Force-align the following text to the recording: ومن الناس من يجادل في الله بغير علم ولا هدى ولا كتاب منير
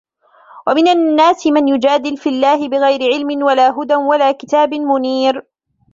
ومن 0.67 0.87
الناس 0.87 1.47
من 1.47 1.67
يجادل 1.67 2.17
في 2.17 2.29
الله 2.29 2.67
بغير 2.67 3.13
علم 3.13 3.43
ولا 3.43 3.69
هدى 3.71 3.95
ولا 3.95 4.31
كتاب 4.31 4.73
منير 4.73 5.45